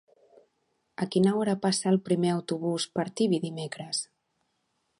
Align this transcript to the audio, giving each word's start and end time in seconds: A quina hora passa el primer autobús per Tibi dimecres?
A 1.03 1.07
quina 1.15 1.33
hora 1.41 1.53
passa 1.65 1.85
el 1.91 1.99
primer 2.07 2.31
autobús 2.37 2.87
per 2.97 3.05
Tibi 3.21 3.41
dimecres? 3.45 4.01